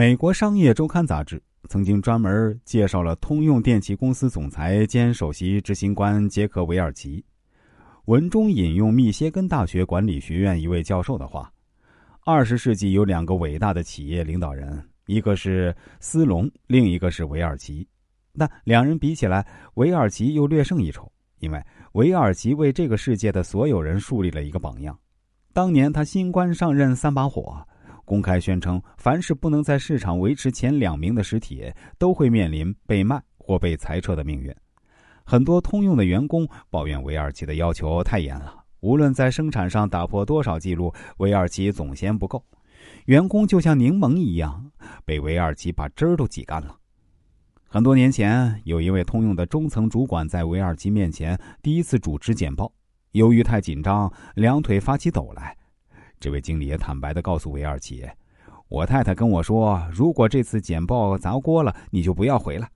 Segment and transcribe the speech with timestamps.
[0.00, 7.22] 美国商业周刊杂志曾经专门介绍了通用电气公司总裁兼首席执行官杰克韦尔奇。
[8.06, 11.52] 文中引用密歇根大学管理学院一位教授的话
[12.24, 17.86] ：“二十世纪有两个伟大的企业领导人，一个是斯隆，另一个是韦尔奇。
[18.38, 21.62] 但两人比起来，韦尔奇又略胜一筹，因为
[21.92, 24.98] 韦尔奇为这个世界的所有人树立了一个榜样。
[25.52, 27.62] 当年他新官上任三把火。”
[28.04, 34.54] 公开宣称，凡是不能在市场维持前两名的实体，都会面临被卖或被裁撤的命运。
[35.24, 42.44] 很多通用的员工抱怨韦尔奇的要求太严了，无论在生产上打破多少记录，韦尔奇总嫌不够。
[43.04, 44.70] 员工就像柠檬一样，
[45.04, 46.76] 被韦尔奇把汁儿都挤干了。
[47.68, 52.72] 很多年前，有一位通用的中层主管在韦尔奇面前第一次主持简报，
[53.12, 55.56] 由于太紧张，两腿发起抖来。
[56.20, 58.06] 这位经理也坦白的告诉韦尔奇
[58.68, 62.68] ：“我太太跟我说，如果这次简报砸锅了，你就不要回来。”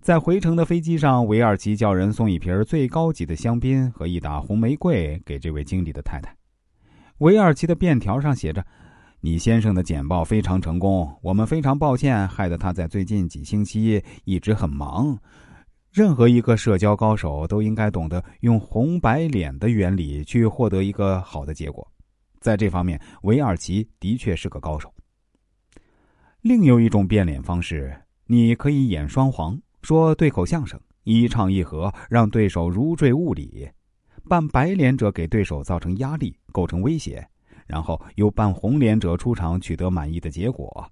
[0.00, 6.34] 在回程的飞机上，韦尔奇叫人送一瓶最高级的香槟和一打红玫瑰给这位经理的太太。
[7.18, 8.64] 韦尔奇的便条上写着
[9.20, 15.18] ：“你先生的简报非常成功，我们非常抱歉，害得他在最近几星期一直很忙。
[15.92, 21.86] 任何一个社交高手都应该懂得用红白脸的原理去获得一个好的结果。”
[22.40, 24.92] 在这方面，韦尔奇的确是个高手。
[26.40, 27.94] 另有一种变脸方式，
[28.26, 33.68] 你可以演双簧，说对口相声，一唱一和，让对手如坠雾里；
[34.26, 37.28] 扮白脸者给对手造成压力，构成威胁，
[37.66, 40.90] 然后由扮红脸者出场，取得满意的结果。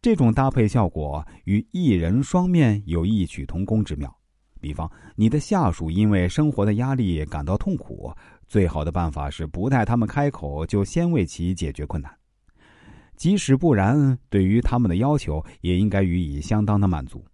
[0.00, 4.12] 这种搭配效果与一人双面有异曲同工之妙。
[4.60, 8.12] 比方，你的下属因为生活的压力感到痛苦。
[8.52, 12.14] 最好的办法是不待他们开口就先为其解决困难，
[13.16, 17.24] 即使不然，对于他们的要求也应该予以相当的满足。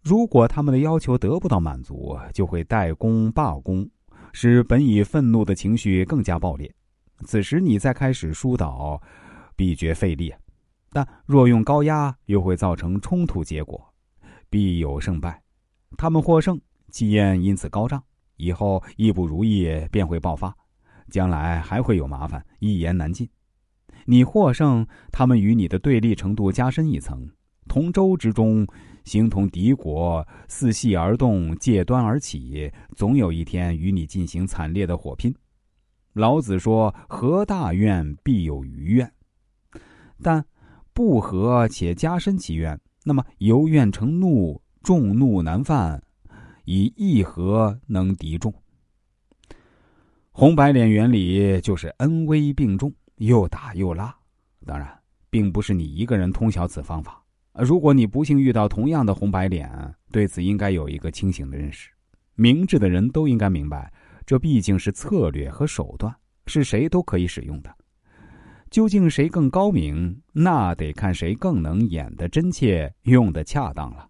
[0.00, 3.86] 如果他们的要求得不到满足，就会代工罢工，
[4.32, 6.74] 使本已愤怒的情绪更加爆裂。
[7.26, 8.98] 此时你再开始疏导，
[9.54, 10.30] 必觉费力；
[10.90, 13.92] 但若用高压，又会造成冲突结果，
[14.48, 15.42] 必有胜败。
[15.98, 16.58] 他们获胜，
[16.88, 18.02] 气焰因此高涨。
[18.36, 20.54] 以后一不如意便会爆发，
[21.10, 23.28] 将来还会有麻烦，一言难尽。
[24.06, 27.28] 你获胜，他们与你的对立程度加深一层。
[27.66, 28.66] 同舟之中，
[29.04, 35.34] 形同敌国，伺隙而动，借端而起，总有一天与你进行惨烈的火拼。
[36.12, 39.10] 老子说：“和大怨，必有余怨。”
[40.22, 40.44] 但
[40.92, 46.02] 不和且加深其怨，那么由怨成怒，众怒难犯。
[46.64, 48.52] 以一合能敌众，
[50.30, 54.14] 红白脸原理就是恩威并重，又打又拉。
[54.64, 54.98] 当然，
[55.28, 57.22] 并不是你一个人通晓此方法。
[57.52, 61.90] 如果你不幸遇到同样的红白脸，对此应该有一个清醒的认识。
[62.34, 63.92] 明智的人都应该明白，
[64.24, 66.12] 这毕竟是策略和手段，
[66.46, 67.72] 是谁都可以使用的。
[68.70, 74.08] 究竟谁更高明，那得看谁更能演得真切，用得恰当了。